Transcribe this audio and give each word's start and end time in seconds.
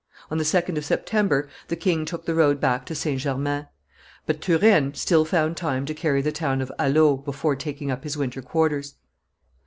On 0.31 0.39
the 0.39 0.43
2d 0.43 0.75
of 0.79 0.83
September, 0.83 1.47
the 1.67 1.75
king 1.75 2.05
took 2.05 2.25
the 2.25 2.33
road 2.33 2.59
back 2.59 2.87
to 2.87 2.95
St. 2.95 3.21
Germain; 3.21 3.67
but 4.25 4.41
Turenne 4.41 4.95
still 4.95 5.25
found 5.25 5.57
time 5.57 5.85
to 5.85 5.93
carry 5.93 6.23
the 6.23 6.31
town 6.31 6.59
of 6.59 6.71
Alost 6.79 7.23
before 7.23 7.55
taking 7.55 7.91
up 7.91 8.03
his 8.03 8.17
winter 8.17 8.41
quarters. 8.41 8.95